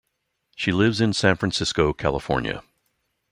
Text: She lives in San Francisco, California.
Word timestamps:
She 0.55 0.71
lives 0.71 0.99
in 0.99 1.13
San 1.13 1.35
Francisco, 1.35 1.93
California. 1.93 2.63